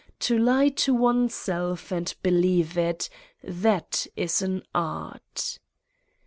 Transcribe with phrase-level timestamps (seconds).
[0.21, 3.07] To lie to oneself and believe it
[3.43, 5.59] that is an art